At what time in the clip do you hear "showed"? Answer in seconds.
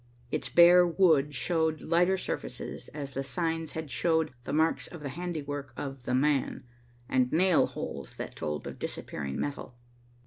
1.35-1.79, 3.91-4.33